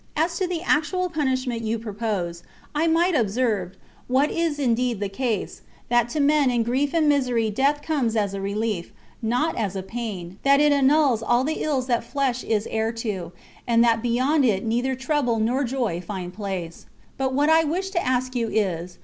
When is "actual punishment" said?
0.63-1.61